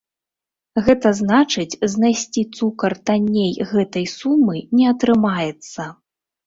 Гэта 0.87 1.11
значыць, 1.19 1.77
знайсці 1.95 2.45
цукар 2.57 2.97
танней 3.11 3.53
гэтай 3.75 4.05
сумы 4.17 4.57
не 4.81 4.85
атрымаецца. 4.95 5.81